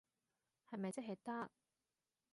[0.67, 1.51] 係咪即係得？